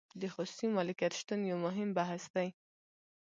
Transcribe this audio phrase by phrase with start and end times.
[0.21, 2.47] د خصوصي مالکیت شتون یو مهم بحث دی.